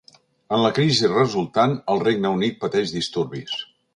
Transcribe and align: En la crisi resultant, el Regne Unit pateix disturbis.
En 0.55 0.61
la 0.61 0.71
crisi 0.77 1.09
resultant, 1.11 1.77
el 1.95 2.03
Regne 2.05 2.33
Unit 2.39 2.59
pateix 2.65 2.97
disturbis. 2.97 3.57